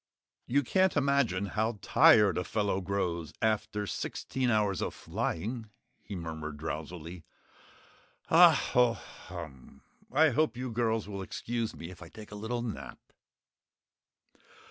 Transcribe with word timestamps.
"You 0.47 0.63
can't 0.63 0.97
imagine 0.97 1.45
how 1.45 1.77
tired 1.83 2.35
a 2.39 2.43
fellow 2.43 2.81
grows 2.81 3.33
after 3.39 3.85
sixteen 3.85 4.49
hours 4.49 4.81
of 4.81 4.95
flying," 4.95 5.69
he 6.01 6.15
murmured 6.15 6.57
drowsily. 6.57 7.23
"Hah, 8.25 8.53
hoh, 8.73 8.93
HUM! 8.95 9.83
I 10.11 10.29
hope 10.29 10.57
you 10.57 10.71
girls 10.71 11.07
will 11.07 11.21
excuse 11.21 11.75
me 11.75 11.91
if 11.91 12.01
I 12.01 12.09
take 12.09 12.31
a 12.31 12.35
little 12.35 12.63
nap?" 12.63 12.97